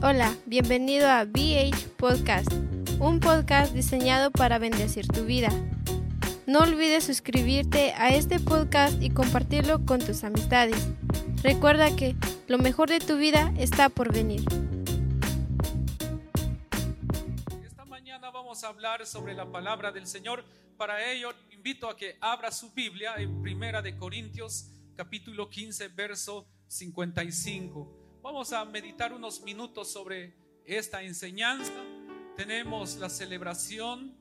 [0.00, 2.52] Hola, bienvenido a BH Podcast,
[3.00, 5.48] un podcast diseñado para bendecir tu vida.
[6.46, 10.88] No olvides suscribirte a este podcast y compartirlo con tus amistades.
[11.42, 12.14] Recuerda que
[12.46, 14.42] lo mejor de tu vida está por venir.
[17.64, 20.44] Esta mañana vamos a hablar sobre la palabra del Señor.
[20.76, 26.46] Para ello invito a que abra su Biblia en Primera de Corintios capítulo 15 verso
[26.68, 27.97] 55.
[28.20, 30.34] Vamos a meditar unos minutos sobre
[30.64, 31.72] esta enseñanza.
[32.36, 34.12] Tenemos la celebración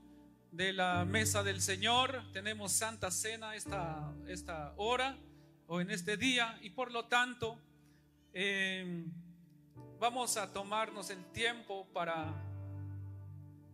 [0.52, 5.18] de la mesa del Señor, tenemos Santa Cena esta, esta hora
[5.66, 7.60] o en este día y por lo tanto
[8.34, 9.04] eh,
[10.00, 12.34] vamos a tomarnos el tiempo para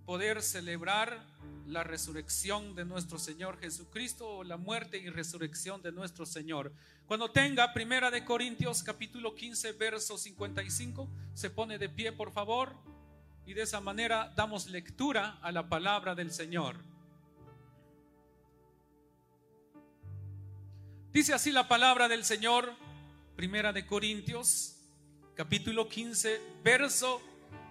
[0.05, 1.21] poder celebrar
[1.67, 6.73] la resurrección de nuestro Señor Jesucristo o la muerte y resurrección de nuestro Señor.
[7.05, 12.75] Cuando tenga Primera de Corintios capítulo 15 verso 55, se pone de pie, por favor,
[13.45, 16.77] y de esa manera damos lectura a la palabra del Señor.
[21.11, 22.73] Dice así la palabra del Señor,
[23.35, 24.77] Primera de Corintios
[25.35, 27.21] capítulo 15 verso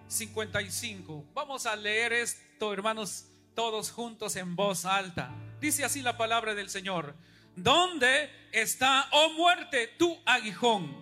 [0.08, 1.24] 55.
[1.32, 5.34] Vamos a leer esto, hermanos, todos juntos en voz alta.
[5.60, 7.14] Dice así la palabra del Señor.
[7.56, 10.96] ¿Dónde está, oh muerte, tu aguijón?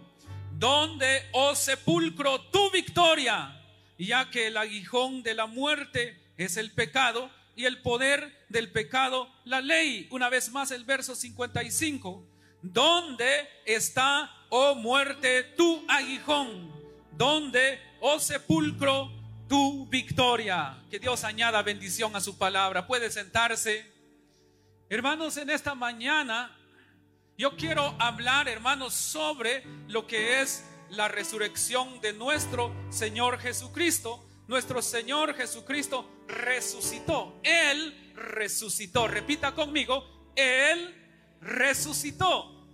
[0.53, 3.57] ¿Dónde, oh sepulcro, tu victoria?
[3.99, 9.31] Ya que el aguijón de la muerte es el pecado y el poder del pecado
[9.45, 10.09] la ley.
[10.11, 12.27] Una vez más el verso 55.
[12.63, 16.71] ¿Dónde está, oh muerte, tu aguijón?
[17.13, 19.11] ¿Dónde, oh sepulcro,
[19.51, 20.81] tu victoria?
[20.89, 22.87] Que Dios añada bendición a su palabra.
[22.87, 23.85] Puede sentarse.
[24.89, 26.57] Hermanos, en esta mañana
[27.37, 34.25] yo quiero hablar, hermanos, sobre lo que es la resurrección de nuestro Señor Jesucristo.
[34.47, 37.41] Nuestro Señor Jesucristo resucitó.
[37.43, 39.09] Él resucitó.
[39.09, 40.95] Repita conmigo, Él
[41.41, 42.69] resucitó.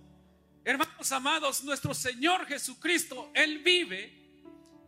[0.63, 4.16] Hermanos amados, nuestro Señor Jesucristo, Él vive.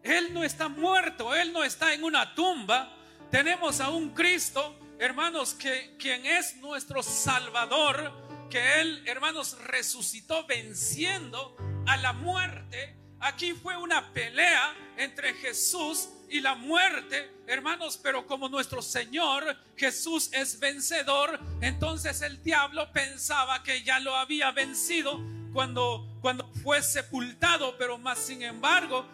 [0.04, 2.96] Él no está muerto, Él no está en una tumba.
[3.32, 8.12] Tenemos a un Cristo hermanos, que quien es nuestro Salvador,
[8.50, 11.56] que Él, hermanos, resucitó venciendo
[11.88, 12.98] a la muerte.
[13.22, 20.30] Aquí fue una pelea entre Jesús y la muerte, hermanos, pero como nuestro Señor Jesús
[20.34, 25.20] es vencedor, entonces el diablo pensaba que ya lo había vencido
[25.54, 29.08] cuando, cuando fue sepultado, pero más sin embargo,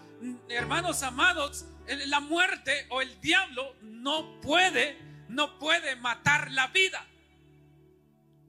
[0.50, 7.06] hermanos amados, la muerte o el diablo no puede no puede matar la vida.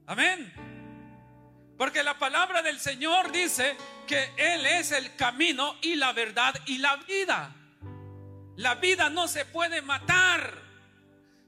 [0.05, 0.53] Amén.
[1.77, 3.75] Porque la palabra del Señor dice
[4.07, 7.53] que Él es el camino y la verdad y la vida.
[8.55, 10.65] La vida no se puede matar.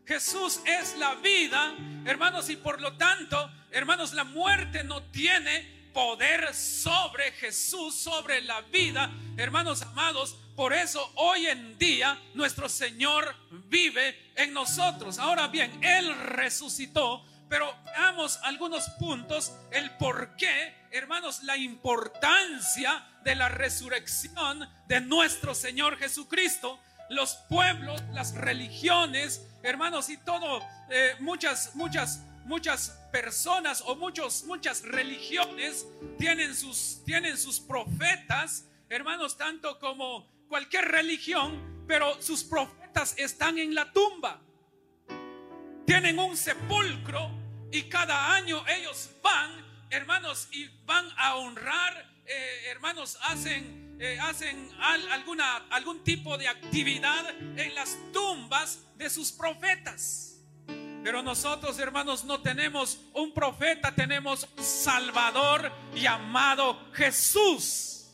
[0.06, 1.76] Jesús es la vida,
[2.06, 8.62] hermanos, y por lo tanto, hermanos, la muerte no tiene poder sobre Jesús, sobre la
[8.62, 10.38] vida, hermanos amados.
[10.56, 13.36] Por eso hoy en día nuestro Señor
[13.68, 15.20] vive en nosotros.
[15.20, 23.34] Ahora bien, Él resucitó pero veamos algunos puntos, el por qué, hermanos, la importancia de
[23.34, 26.80] la resurrección de nuestro Señor Jesucristo.
[27.10, 30.62] Los pueblos, las religiones, hermanos, y todo,
[30.92, 35.86] eh, muchas, muchas, muchas personas o muchos, muchas religiones
[36.18, 43.76] tienen sus, tienen sus profetas, hermanos, tanto como cualquier religión, pero sus profetas están en
[43.76, 44.42] la tumba.
[45.86, 47.30] Tienen un sepulcro
[47.72, 49.52] y cada año ellos van,
[49.92, 57.30] hermanos, y van a honrar, eh, hermanos, hacen, eh, hacen alguna, algún tipo de actividad
[57.30, 60.29] en las tumbas de sus profetas.
[61.04, 68.08] Pero nosotros, hermanos, no tenemos un profeta, tenemos Salvador llamado Jesús.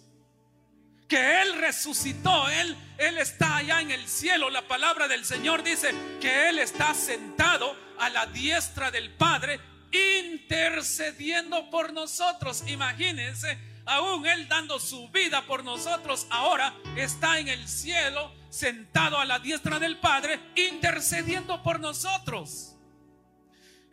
[1.08, 4.50] Que Él resucitó, Él, Él está allá en el cielo.
[4.50, 9.60] La palabra del Señor dice que Él está sentado a la diestra del Padre,
[9.92, 12.64] intercediendo por nosotros.
[12.68, 19.26] Imagínense, aún Él dando su vida por nosotros, ahora está en el cielo, sentado a
[19.26, 22.75] la diestra del Padre, intercediendo por nosotros.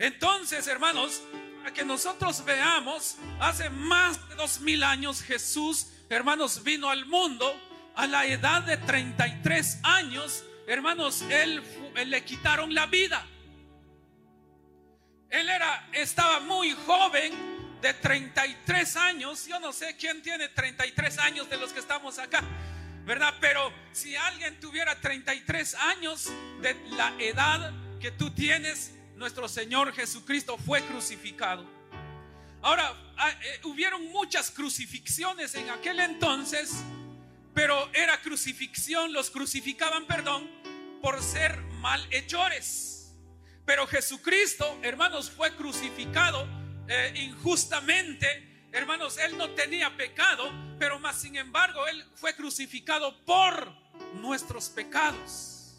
[0.02, 1.22] Entonces, hermanos,
[1.58, 7.54] para que nosotros veamos, hace más de dos mil años Jesús, hermanos, vino al mundo
[7.94, 10.42] a la edad de 33 años.
[10.66, 11.62] Hermanos, él,
[11.94, 13.24] él le quitaron la vida.
[15.30, 17.32] Él era, estaba muy joven,
[17.80, 19.46] de 33 años.
[19.46, 22.42] Yo no sé quién tiene 33 años de los que estamos acá,
[23.04, 23.34] ¿verdad?
[23.40, 26.28] Pero si alguien tuviera 33 años
[26.60, 28.92] de la edad que tú tienes,
[29.22, 31.64] nuestro Señor Jesucristo fue crucificado.
[32.60, 36.82] Ahora, ah, eh, hubieron muchas crucifixiones en aquel entonces,
[37.54, 40.50] pero era crucifixión, los crucificaban, perdón,
[41.00, 43.14] por ser malhechores.
[43.64, 46.44] Pero Jesucristo, hermanos, fue crucificado
[46.88, 48.66] eh, injustamente.
[48.72, 53.72] Hermanos, Él no tenía pecado, pero más sin embargo, Él fue crucificado por
[54.14, 55.76] nuestros pecados.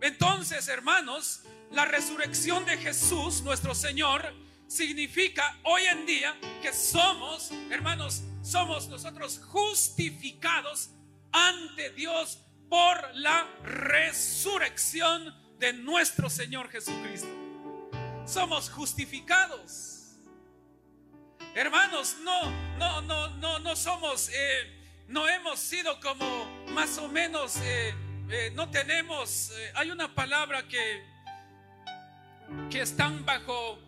[0.00, 4.34] Entonces, hermanos, la resurrección de Jesús, nuestro Señor,
[4.66, 10.90] significa hoy en día que somos, hermanos, somos nosotros justificados
[11.32, 12.38] ante Dios
[12.68, 17.28] por la resurrección de nuestro Señor Jesucristo.
[18.26, 20.16] Somos justificados.
[21.54, 27.56] Hermanos, no, no, no, no, no somos, eh, no hemos sido como más o menos,
[27.56, 27.92] eh,
[28.30, 31.09] eh, no tenemos, hay una palabra que,
[32.70, 33.78] que están bajo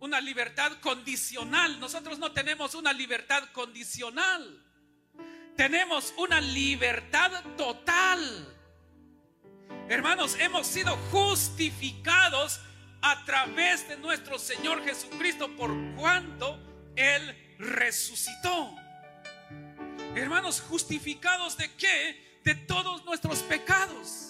[0.00, 1.78] una libertad condicional.
[1.80, 4.64] Nosotros no tenemos una libertad condicional.
[5.56, 8.54] Tenemos una libertad total.
[9.88, 12.60] Hermanos, hemos sido justificados
[13.00, 16.58] a través de nuestro Señor Jesucristo por cuanto
[16.94, 18.74] Él resucitó.
[20.14, 22.40] Hermanos, justificados de qué?
[22.44, 24.27] De todos nuestros pecados.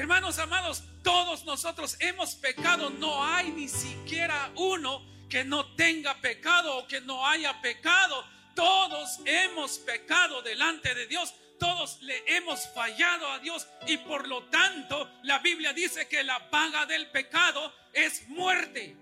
[0.00, 2.88] Hermanos amados, todos nosotros hemos pecado.
[2.88, 8.24] No hay ni siquiera uno que no tenga pecado o que no haya pecado.
[8.54, 14.44] Todos hemos pecado delante de Dios todos le hemos fallado a Dios y por lo
[14.44, 18.96] tanto la Biblia dice que la paga del pecado es muerte.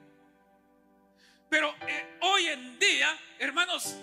[1.48, 3.94] Pero eh, hoy en día, hermanos,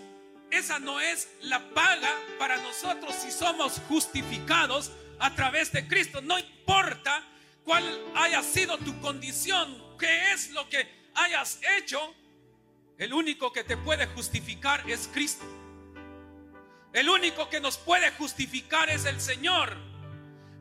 [0.49, 2.09] esa no es la paga
[2.39, 6.21] para nosotros si somos justificados a través de Cristo.
[6.21, 7.23] No importa
[7.63, 7.83] cuál
[8.15, 12.13] haya sido tu condición, qué es lo que hayas hecho,
[12.97, 15.45] el único que te puede justificar es Cristo.
[16.93, 19.75] El único que nos puede justificar es el Señor.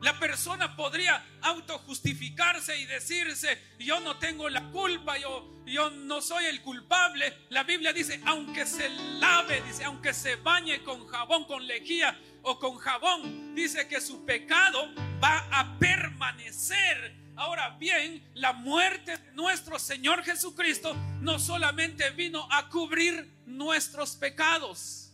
[0.01, 6.45] La persona podría autojustificarse y decirse, yo no tengo la culpa, yo, yo no soy
[6.45, 7.33] el culpable.
[7.49, 12.59] La Biblia dice, aunque se lave, dice, aunque se bañe con jabón, con lejía o
[12.59, 17.15] con jabón, dice que su pecado va a permanecer.
[17.35, 25.05] Ahora bien, la muerte de nuestro Señor Jesucristo no solamente vino a cubrir nuestros pecados,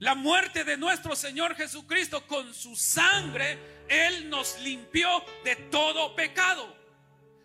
[0.00, 5.08] la muerte de nuestro Señor Jesucristo con su sangre, Él nos limpió
[5.44, 6.74] de todo pecado.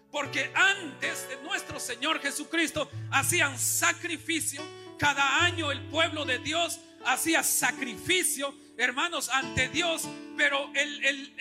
[0.10, 4.64] Porque antes de nuestro Señor Jesucristo hacían sacrificio.
[4.98, 10.08] Cada año el pueblo de Dios hacía sacrificio, hermanos, ante Dios.
[10.38, 10.72] Pero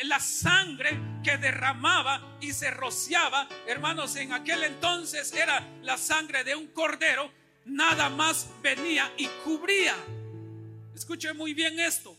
[0.04, 6.54] la sangre que derramaba y se rociaba, hermanos, en aquel entonces era la sangre de
[6.54, 7.30] un cordero.
[7.64, 9.94] Nada más venía y cubría.
[10.94, 12.16] Escuche muy bien esto.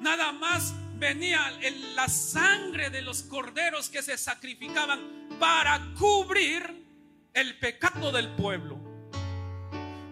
[0.00, 1.52] Nada más venía
[1.94, 6.84] la sangre de los corderos que se sacrificaban para cubrir
[7.32, 8.78] el pecado del pueblo.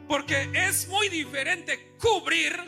[0.07, 2.63] Porque es muy diferente cubrir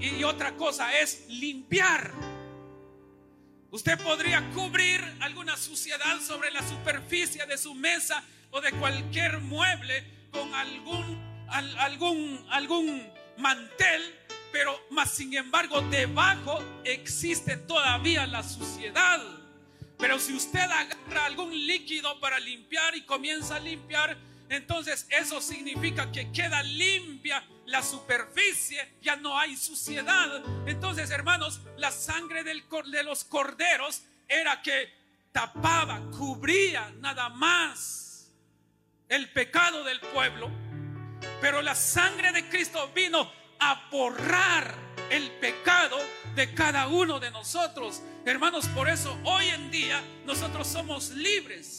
[0.00, 2.12] y otra cosa es limpiar.
[3.70, 10.04] Usted podría cubrir alguna suciedad sobre la superficie de su mesa o de cualquier mueble
[10.32, 14.14] con algún, algún, algún mantel,
[14.52, 19.20] pero más sin embargo debajo existe todavía la suciedad.
[19.98, 24.16] Pero si usted agarra algún líquido para limpiar y comienza a limpiar,
[24.48, 30.42] entonces eso significa que queda limpia la superficie, ya no hay suciedad.
[30.66, 34.92] Entonces, hermanos, la sangre del, de los corderos era que
[35.32, 38.32] tapaba, cubría nada más
[39.08, 40.50] el pecado del pueblo.
[41.40, 44.74] Pero la sangre de Cristo vino a borrar
[45.10, 45.98] el pecado
[46.34, 48.02] de cada uno de nosotros.
[48.24, 51.77] Hermanos, por eso hoy en día nosotros somos libres.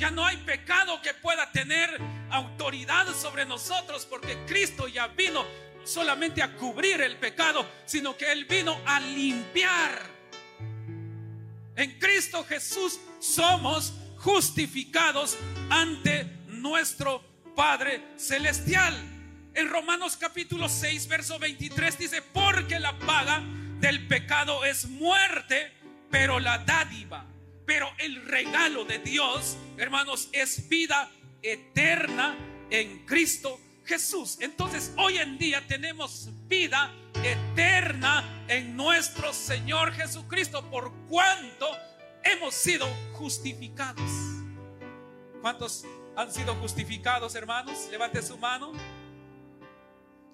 [0.00, 5.44] Ya no hay pecado que pueda tener autoridad sobre nosotros porque Cristo ya vino
[5.84, 10.00] solamente a cubrir el pecado, sino que Él vino a limpiar.
[11.76, 15.36] En Cristo Jesús somos justificados
[15.68, 17.22] ante nuestro
[17.54, 18.94] Padre Celestial.
[19.52, 23.42] En Romanos capítulo 6, verso 23 dice, porque la paga
[23.80, 25.70] del pecado es muerte,
[26.10, 27.26] pero la dádiva,
[27.70, 31.08] pero el regalo de Dios, hermanos, es vida
[31.40, 32.36] eterna
[32.68, 34.38] en Cristo Jesús.
[34.40, 41.68] Entonces, hoy en día tenemos vida eterna en nuestro Señor Jesucristo, por cuanto
[42.24, 44.10] hemos sido justificados.
[45.40, 45.84] ¿Cuántos
[46.16, 47.86] han sido justificados, hermanos?
[47.88, 48.72] Levante su mano.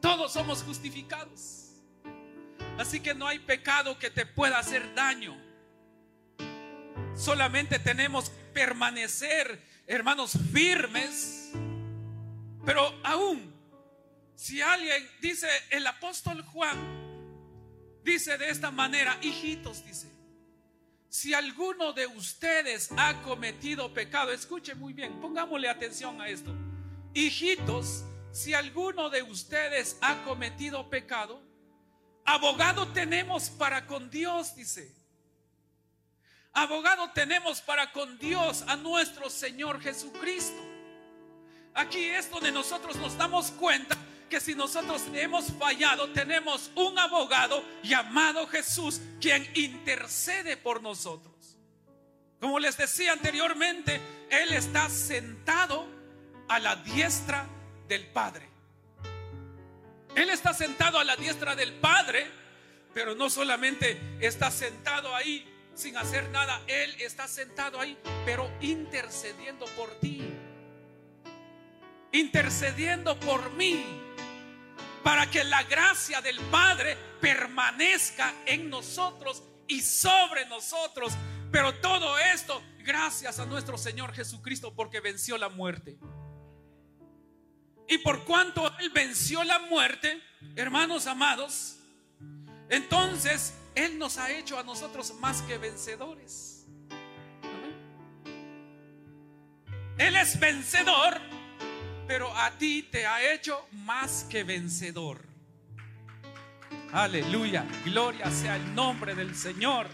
[0.00, 1.82] Todos somos justificados.
[2.78, 5.45] Así que no hay pecado que te pueda hacer daño.
[7.16, 11.50] Solamente tenemos permanecer, hermanos, firmes.
[12.64, 13.52] Pero aún,
[14.34, 16.76] si alguien dice, el apóstol Juan,
[18.04, 20.08] dice de esta manera, hijitos, dice,
[21.08, 26.54] si alguno de ustedes ha cometido pecado, escuche muy bien, pongámosle atención a esto.
[27.14, 31.46] Hijitos, si alguno de ustedes ha cometido pecado,
[32.26, 34.92] Abogado tenemos para con Dios, dice.
[36.56, 40.56] Abogado tenemos para con Dios a nuestro Señor Jesucristo.
[41.74, 43.94] Aquí es donde nosotros nos damos cuenta
[44.30, 51.58] que si nosotros hemos fallado, tenemos un abogado llamado Jesús, quien intercede por nosotros.
[52.40, 55.86] Como les decía anteriormente, Él está sentado
[56.48, 57.46] a la diestra
[57.86, 58.48] del Padre.
[60.14, 62.26] Él está sentado a la diestra del Padre,
[62.94, 69.66] pero no solamente está sentado ahí sin hacer nada, Él está sentado ahí, pero intercediendo
[69.76, 70.22] por ti,
[72.12, 73.84] intercediendo por mí,
[75.04, 81.12] para que la gracia del Padre permanezca en nosotros y sobre nosotros.
[81.52, 85.98] Pero todo esto gracias a nuestro Señor Jesucristo porque venció la muerte.
[87.86, 90.20] Y por cuanto Él venció la muerte,
[90.56, 91.76] hermanos amados,
[92.68, 96.66] entonces Él nos ha hecho a nosotros más que vencedores.
[99.98, 101.20] Él es vencedor,
[102.08, 105.22] pero a ti te ha hecho más que vencedor.
[106.92, 109.88] Aleluya, gloria sea el nombre del Señor.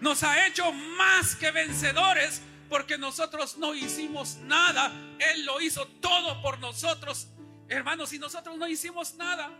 [0.00, 4.92] Nos ha hecho más que vencedores porque nosotros no hicimos nada.
[5.18, 7.26] Él lo hizo todo por nosotros,
[7.68, 9.50] hermanos, y nosotros no hicimos nada.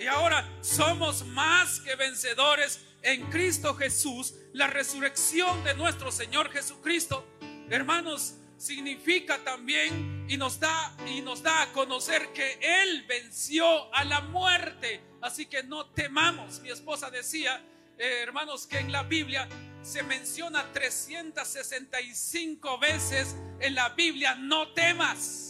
[0.00, 4.34] Y ahora somos más que vencedores en Cristo Jesús.
[4.52, 7.26] La resurrección de nuestro Señor Jesucristo,
[7.68, 14.04] hermanos, significa también y nos da y nos da a conocer que él venció a
[14.04, 15.00] la muerte.
[15.20, 16.60] Así que no temamos.
[16.60, 17.60] Mi esposa decía,
[17.98, 19.48] eh, hermanos, que en la Biblia
[19.82, 25.48] se menciona 365 veces en la Biblia, no temas.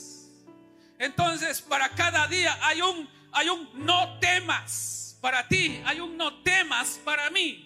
[0.98, 6.42] Entonces, para cada día hay un, hay un no temas para ti, hay un no
[6.42, 7.64] temas para mí.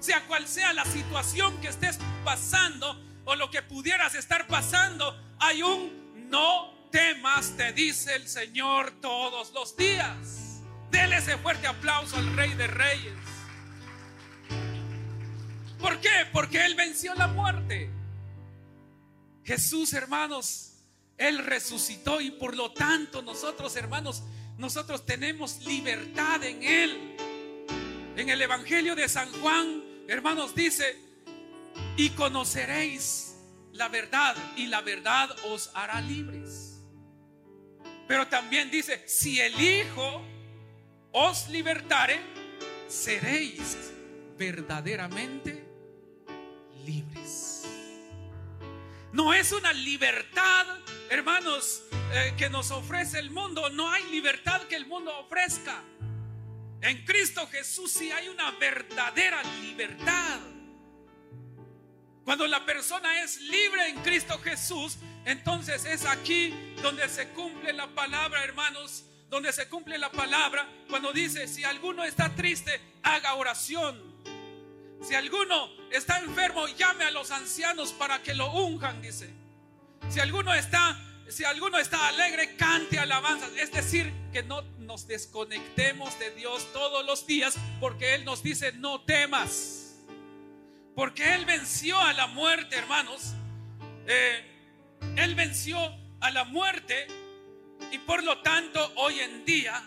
[0.00, 5.62] Sea cual sea la situación que estés pasando, o lo que pudieras estar pasando, hay
[5.62, 10.60] un no temas, te dice el Señor todos los días.
[10.90, 13.14] Dele ese fuerte aplauso al Rey de Reyes.
[15.78, 16.26] ¿Por qué?
[16.32, 17.90] Porque Él venció la muerte.
[19.44, 20.74] Jesús, hermanos,
[21.16, 24.22] Él resucitó y por lo tanto nosotros, hermanos,
[24.62, 27.16] nosotros tenemos libertad en Él.
[28.16, 30.96] En el Evangelio de San Juan, hermanos, dice,
[31.96, 33.34] y conoceréis
[33.72, 36.78] la verdad y la verdad os hará libres.
[38.06, 40.22] Pero también dice, si el Hijo
[41.10, 42.20] os libertare,
[42.86, 43.76] seréis
[44.38, 45.66] verdaderamente
[46.84, 47.64] libres.
[49.12, 50.66] No es una libertad,
[51.10, 51.82] hermanos,
[52.14, 53.70] eh, que nos ofrece el mundo.
[53.70, 55.82] No hay libertad que el mundo ofrezca.
[56.82, 60.40] En Cristo Jesús sí hay una verdadera libertad.
[62.24, 67.88] Cuando la persona es libre en Cristo Jesús, entonces es aquí donde se cumple la
[67.88, 74.12] palabra, hermanos, donde se cumple la palabra cuando dice, si alguno está triste, haga oración.
[75.02, 79.30] Si alguno está enfermo, llame a los ancianos para que lo unjan, dice.
[80.10, 81.00] Si alguno está,
[81.32, 83.50] si alguno está alegre, cante alabanzas.
[83.56, 88.72] Es decir, que no nos desconectemos de Dios todos los días, porque Él nos dice,
[88.72, 89.96] no temas.
[90.94, 93.32] Porque Él venció a la muerte, hermanos.
[94.06, 94.52] Eh,
[95.16, 95.78] él venció
[96.20, 97.06] a la muerte
[97.90, 99.82] y por lo tanto hoy en día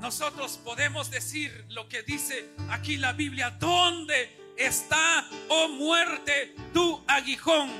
[0.00, 7.70] nosotros podemos decir lo que dice aquí la Biblia, ¿dónde está, oh muerte, tu aguijón?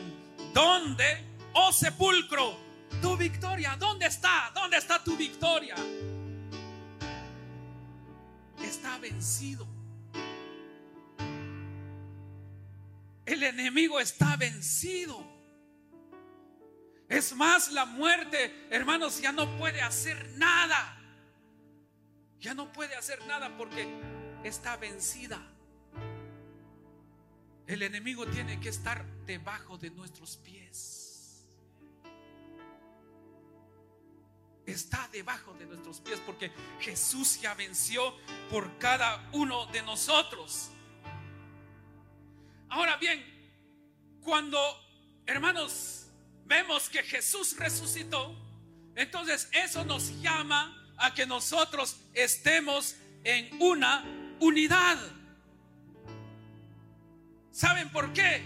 [0.53, 2.57] ¿Dónde, oh sepulcro,
[3.01, 3.77] tu victoria?
[3.77, 4.51] ¿Dónde está?
[4.55, 5.75] ¿Dónde está tu victoria?
[8.63, 9.67] Está vencido.
[13.25, 15.23] El enemigo está vencido.
[17.09, 20.99] Es más, la muerte, hermanos, ya no puede hacer nada.
[22.41, 23.89] Ya no puede hacer nada porque
[24.45, 25.41] está vencida.
[27.67, 31.08] El enemigo tiene que estar debajo de nuestros pies.
[34.69, 38.15] Está debajo de nuestros pies porque Jesús ya venció
[38.51, 40.69] por cada uno de nosotros.
[42.69, 43.25] Ahora bien,
[44.23, 44.61] cuando,
[45.25, 46.09] hermanos,
[46.45, 48.37] vemos que Jesús resucitó,
[48.95, 54.05] entonces eso nos llama a que nosotros estemos en una
[54.39, 54.99] unidad.
[57.51, 58.43] ¿Saben por qué?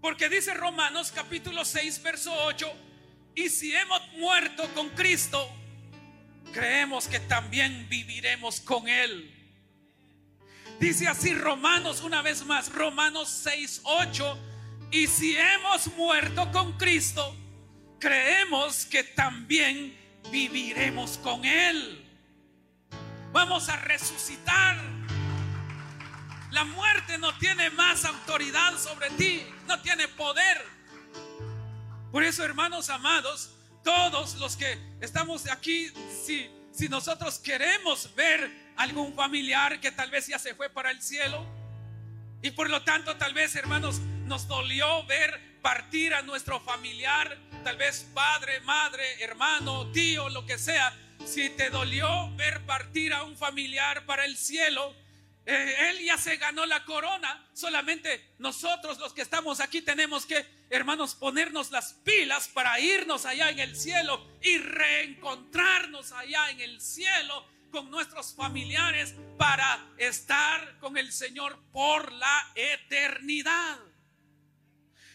[0.00, 2.72] Porque dice Romanos capítulo 6, verso 8,
[3.34, 5.48] y si hemos muerto con Cristo,
[6.52, 9.30] creemos que también viviremos con Él.
[10.78, 14.38] Dice así Romanos una vez más, Romanos 6, 8
[14.90, 17.36] y si hemos muerto con Cristo,
[17.98, 19.96] creemos que también
[20.30, 22.04] viviremos con Él.
[23.32, 24.76] Vamos a resucitar.
[26.50, 30.81] La muerte no tiene más autoridad sobre ti, no tiene poder.
[32.12, 35.90] Por eso, hermanos amados, todos los que estamos aquí,
[36.26, 36.50] si,
[36.90, 41.42] nosotros queremos ver algún familiar que tal vez ya se fue para el cielo,
[42.42, 47.78] y por lo tanto, tal vez, hermanos, nos dolió ver partir a nuestro familiar, tal
[47.78, 50.94] vez padre, madre, hermano, tío, lo que sea.
[51.24, 54.94] Si te dolió ver partir a un familiar para el cielo,
[55.44, 57.48] eh, él ya se ganó la corona.
[57.52, 63.50] Solamente nosotros los que estamos aquí tenemos que, hermanos, ponernos las pilas para irnos allá
[63.50, 70.96] en el cielo y reencontrarnos allá en el cielo con nuestros familiares para estar con
[70.96, 73.78] el Señor por la eternidad.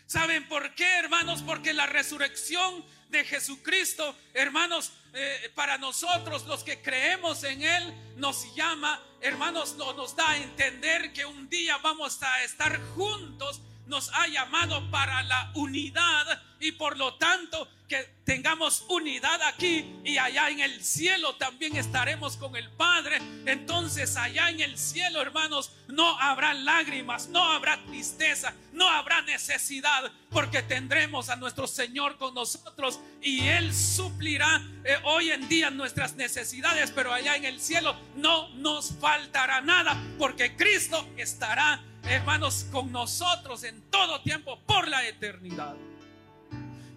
[0.07, 1.43] ¿Saben por qué, hermanos?
[1.43, 8.53] Porque la resurrección de Jesucristo, hermanos, eh, para nosotros los que creemos en Él, nos
[8.55, 14.27] llama, hermanos, nos da a entender que un día vamos a estar juntos, nos ha
[14.27, 20.59] llamado para la unidad y por lo tanto que tengamos unidad aquí y allá en
[20.59, 23.19] el cielo también estaremos con el Padre.
[23.45, 30.11] Entonces allá en el cielo, hermanos, no habrá lágrimas, no habrá tristeza, no habrá necesidad,
[30.29, 36.15] porque tendremos a nuestro Señor con nosotros y Él suplirá eh, hoy en día nuestras
[36.15, 42.91] necesidades, pero allá en el cielo no nos faltará nada, porque Cristo estará, hermanos, con
[42.91, 45.75] nosotros en todo tiempo por la eternidad.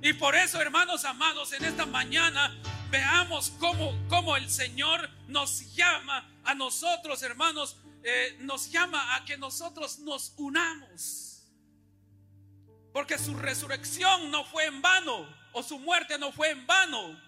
[0.02, 2.56] Y por eso, hermanos amados, en esta mañana
[2.90, 9.36] veamos cómo, cómo el Señor nos llama a nosotros, hermanos, eh, nos llama a que
[9.36, 11.42] nosotros nos unamos.
[12.92, 17.20] Porque su resurrección no fue en vano, o su muerte no fue en vano.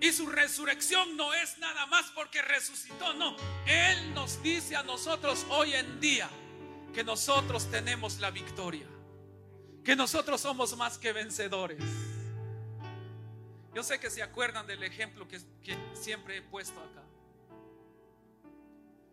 [0.00, 3.36] Y su resurrección no es nada más porque resucitó, no.
[3.66, 6.28] Él nos dice a nosotros hoy en día
[6.92, 8.86] que nosotros tenemos la victoria,
[9.84, 11.82] que nosotros somos más que vencedores.
[13.74, 15.40] Yo sé que se acuerdan del ejemplo que,
[15.94, 17.02] siempre he puesto acá.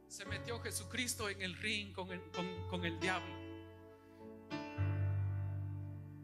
[0.10, 2.22] Se metió Jesucristo en el ring con el,
[2.70, 3.40] con el diablo.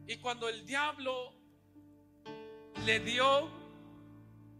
[0.07, 1.33] Y cuando el diablo
[2.85, 3.49] le dio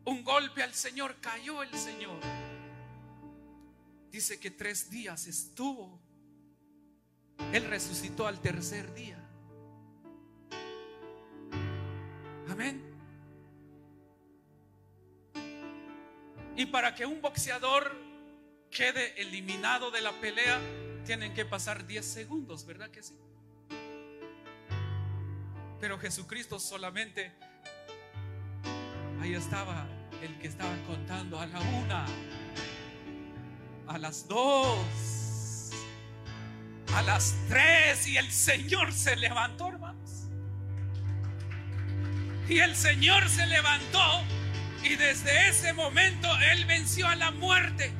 [0.05, 2.19] un golpe al Señor, cayó el Señor.
[4.09, 6.04] Dice que tres días estuvo.
[7.53, 9.17] Él resucitó al tercer día.
[12.49, 12.83] Amén.
[16.55, 17.95] Y para que un boxeador
[18.71, 20.59] quede eliminado de la pelea,
[21.05, 23.17] tienen que pasar 10 segundos, ¿verdad que sí?
[25.79, 27.31] Pero Jesucristo solamente,
[29.21, 29.87] ahí estaba
[30.21, 32.05] el que estaba contando a la una,
[33.87, 34.77] a las dos,
[36.95, 40.27] a las tres y el Señor se levantó, hermanos.
[42.47, 44.23] Y el Señor se levantó
[44.81, 47.91] y desde ese momento Él venció a la muerte.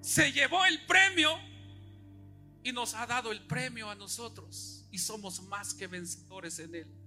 [0.00, 1.38] Se llevó el premio
[2.64, 7.01] y nos ha dado el premio a nosotros y somos más que vencedores en Él.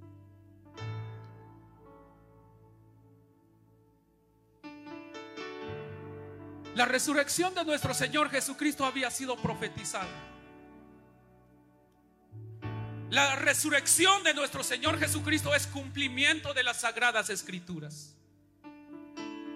[6.76, 10.10] La resurrección de nuestro Señor Jesucristo había sido profetizada.
[13.10, 18.18] La resurrección de nuestro Señor Jesucristo es cumplimiento de las sagradas escrituras.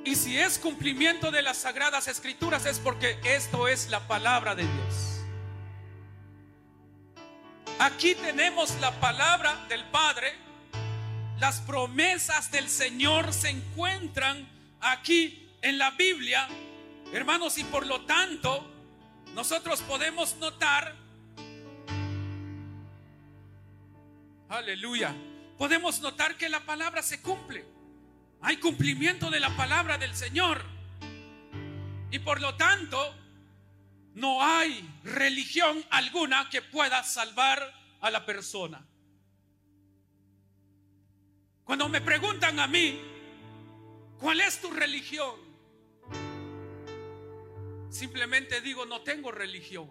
[0.06, 4.64] Y si es cumplimiento de las sagradas escrituras es porque esto es la palabra de
[4.64, 5.20] Dios.
[7.80, 10.34] Aquí tenemos la palabra del Padre.
[11.38, 14.48] Las promesas del Señor se encuentran
[14.80, 16.48] aquí en la Biblia
[17.12, 18.70] Hermanos, y por lo tanto,
[19.34, 20.96] nosotros podemos notar,
[24.48, 25.16] aleluya,
[25.58, 27.66] podemos notar que la palabra se cumple.
[28.42, 30.64] Hay cumplimiento de la palabra del Señor.
[32.12, 33.16] Y por lo tanto,
[34.14, 38.86] no hay religión alguna que pueda salvar a la persona.
[41.64, 43.02] Cuando me preguntan a mí,
[44.20, 45.49] ¿cuál es tu religión?
[47.90, 49.90] Simplemente digo, no tengo religión.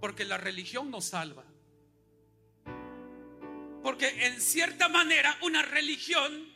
[0.00, 1.44] Porque la religión no salva.
[3.82, 6.52] Porque en cierta manera una religión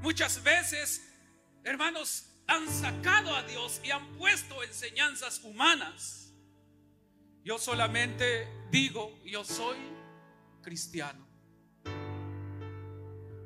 [0.00, 1.08] muchas veces,
[1.64, 6.32] hermanos, han sacado a Dios y han puesto enseñanzas humanas.
[7.44, 9.76] Yo solamente digo, yo soy
[10.62, 11.26] cristiano.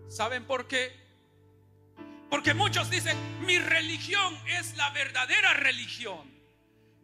[0.09, 1.06] ¿Saben por qué?
[2.31, 6.35] Porque muchos dicen, mi religión es la verdadera religión.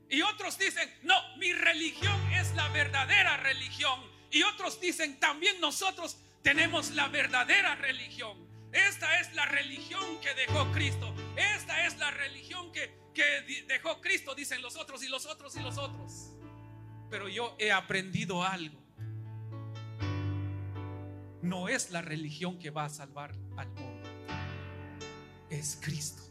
[0.09, 4.01] Y otros dicen, no, mi religión es la verdadera religión.
[4.31, 8.37] Y otros dicen, también nosotros tenemos la verdadera religión.
[8.73, 11.15] Esta es la religión que dejó Cristo.
[11.37, 15.61] Esta es la religión que, que dejó Cristo, dicen los otros y los otros y
[15.61, 16.33] los otros.
[17.11, 18.83] Pero yo he aprendido algo.
[21.43, 23.92] No es la religión que va a salvar al mundo
[25.53, 26.23] es Cristo.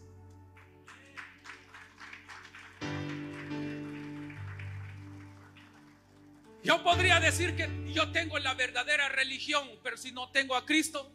[6.64, 11.12] Yo podría decir que yo tengo la verdadera religión, pero si no tengo a Cristo,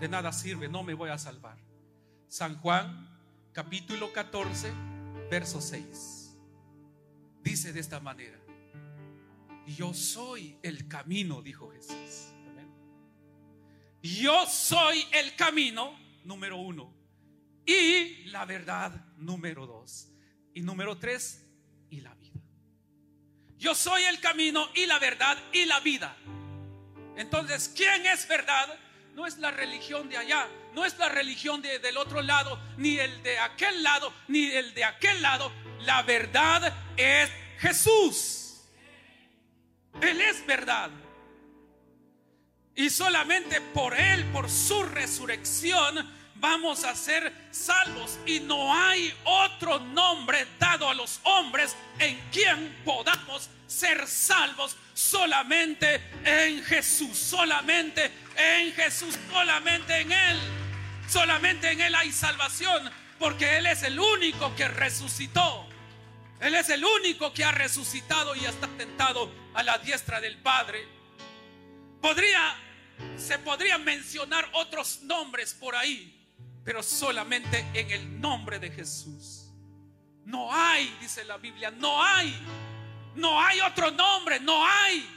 [0.00, 1.58] de nada sirve, no me voy a salvar.
[2.28, 3.08] San Juan,
[3.52, 4.70] capítulo 14,
[5.30, 6.36] verso 6.
[7.42, 8.38] Dice de esta manera,
[9.66, 12.32] yo soy el camino, dijo Jesús.
[14.02, 16.94] Yo soy el camino número uno.
[17.66, 20.08] Y la verdad número dos.
[20.54, 21.44] Y número tres,
[21.90, 22.40] y la vida.
[23.58, 26.16] Yo soy el camino y la verdad y la vida.
[27.16, 28.78] Entonces, ¿quién es verdad?
[29.14, 32.98] No es la religión de allá, no es la religión de, del otro lado, ni
[32.98, 35.50] el de aquel lado, ni el de aquel lado.
[35.80, 38.62] La verdad es Jesús.
[40.00, 40.90] Él es verdad.
[42.76, 48.18] Y solamente por Él, por su resurrección, vamos a ser salvos.
[48.26, 54.76] Y no hay otro nombre dado a los hombres en quien podamos ser salvos.
[54.94, 60.38] Solamente en Jesús, solamente en Jesús, solamente en Él.
[61.08, 65.66] Solamente en Él hay salvación, porque Él es el único que resucitó.
[66.40, 70.86] Él es el único que ha resucitado y está tentado a la diestra del Padre.
[72.00, 72.56] Podría,
[73.16, 76.17] se podrían mencionar otros nombres por ahí,
[76.68, 79.50] pero solamente en el nombre de Jesús.
[80.26, 82.38] No hay, dice la Biblia, no hay,
[83.14, 85.08] no hay otro nombre, no hay.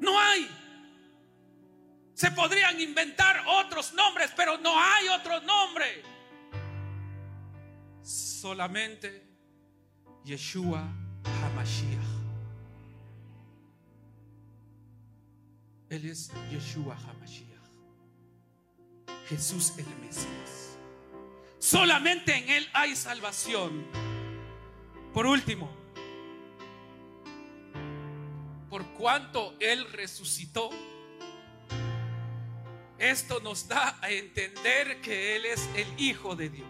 [0.00, 0.50] No hay.
[2.12, 6.02] Se podrían inventar otros nombres, pero no hay otro nombre.
[8.02, 9.28] Solamente
[10.24, 10.88] Yeshua
[11.22, 12.02] HaMashiach.
[15.88, 17.53] Él es Yeshua HaMashiach.
[19.28, 20.76] Jesús el Mesías.
[21.58, 23.86] Solamente en Él hay salvación.
[25.12, 25.70] Por último,
[28.68, 30.70] por cuanto Él resucitó,
[32.98, 36.68] esto nos da a entender que Él es el Hijo de Dios.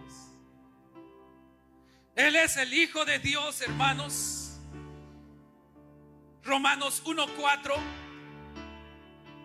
[2.15, 4.61] Él es el Hijo de Dios, hermanos.
[6.45, 7.75] Romanos 1.4.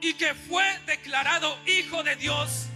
[0.02, 2.69] Y que fue declarado Hijo de Dios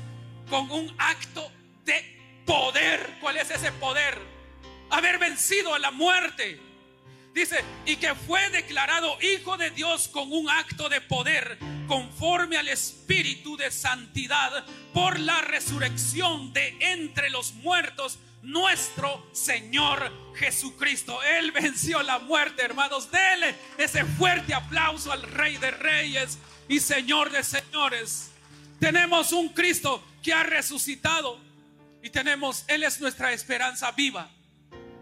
[0.50, 1.52] con un acto
[1.86, 2.04] de
[2.46, 3.18] poder.
[3.22, 4.18] ¿Cuál es ese poder?
[4.90, 6.60] Haber vencido a la muerte
[7.34, 12.68] Dice, y que fue declarado hijo de Dios con un acto de poder conforme al
[12.68, 21.24] espíritu de santidad por la resurrección de entre los muertos nuestro Señor Jesucristo.
[21.24, 23.10] Él venció la muerte, hermanos.
[23.10, 28.33] Dele ese fuerte aplauso al Rey de Reyes y Señor de Señores.
[28.84, 31.40] Tenemos un Cristo que ha resucitado
[32.02, 34.30] y tenemos, Él es nuestra esperanza viva.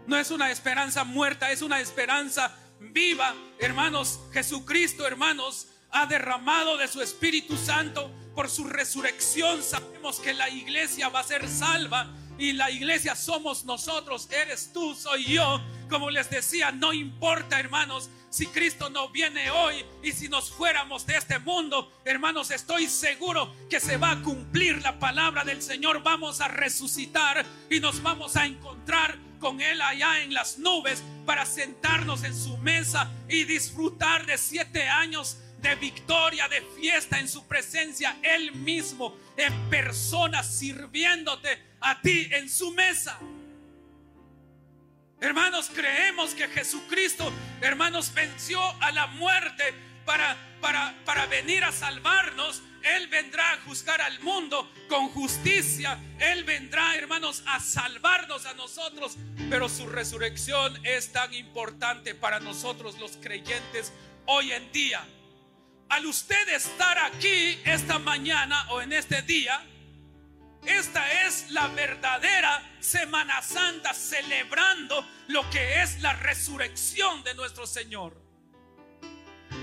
[0.06, 3.34] No es una esperanza muerta, es una esperanza viva.
[3.58, 9.64] Hermanos, Jesucristo, hermanos, ha derramado de su Espíritu Santo por su resurrección.
[9.64, 12.08] Sabemos que la iglesia va a ser salva
[12.42, 15.60] y la iglesia somos nosotros, eres tú, soy yo.
[15.88, 21.06] Como les decía, no importa, hermanos, si Cristo no viene hoy y si nos fuéramos
[21.06, 26.02] de este mundo, hermanos, estoy seguro que se va a cumplir la palabra del Señor.
[26.02, 31.46] Vamos a resucitar y nos vamos a encontrar con Él allá en las nubes para
[31.46, 37.46] sentarnos en su mesa y disfrutar de siete años de victoria, de fiesta en su
[37.46, 43.18] presencia, Él mismo en persona sirviéndote a ti en su mesa.
[45.20, 49.64] Hermanos, creemos que Jesucristo, hermanos, venció a la muerte
[50.04, 55.98] para, para, para venir a salvarnos él vendrá a juzgar al mundo con justicia.
[56.18, 59.16] Él vendrá, hermanos, a salvarnos a nosotros.
[59.48, 63.92] Pero su resurrección es tan importante para nosotros los creyentes
[64.26, 65.06] hoy en día.
[65.88, 69.64] Al usted estar aquí esta mañana o en este día,
[70.66, 78.20] esta es la verdadera Semana Santa celebrando lo que es la resurrección de nuestro Señor.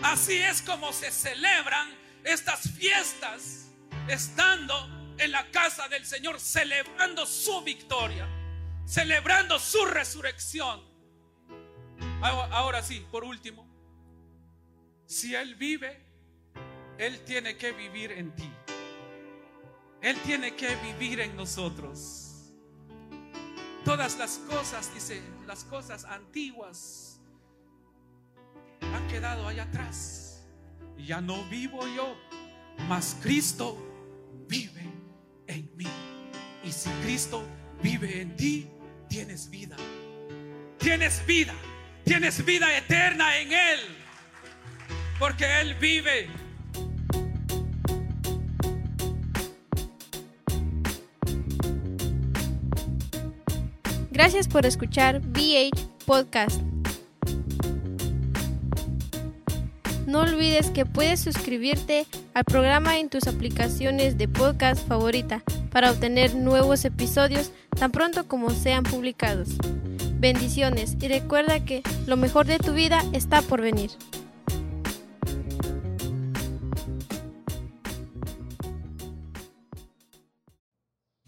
[0.04, 1.90] Así es como se celebran
[2.24, 3.68] estas fiestas
[4.08, 4.76] estando
[5.18, 8.28] en la casa del Señor, celebrando su victoria,
[8.86, 10.82] celebrando su resurrección.
[12.22, 13.68] Ahora sí, por último,
[15.06, 16.06] si Él vive,
[16.98, 18.50] Él tiene que vivir en ti.
[20.02, 22.54] Él tiene que vivir en nosotros.
[23.86, 27.22] Todas las cosas, dice, las cosas antiguas
[28.82, 30.30] han quedado allá atrás
[31.06, 32.16] ya no vivo yo,
[32.88, 33.78] mas Cristo
[34.48, 34.84] vive
[35.48, 35.88] en mí.
[36.64, 37.44] Y si Cristo
[37.82, 38.70] vive en ti,
[39.08, 39.76] tienes vida.
[40.78, 41.54] Tienes vida.
[42.04, 43.80] Tienes vida eterna en Él.
[45.18, 46.30] Porque Él vive.
[54.20, 56.62] Gracias por escuchar BH Podcast.
[60.08, 66.36] No olvides que puedes suscribirte al programa en tus aplicaciones de podcast favorita para obtener
[66.36, 69.52] nuevos episodios tan pronto como sean publicados.
[70.16, 73.92] Bendiciones y recuerda que lo mejor de tu vida está por venir.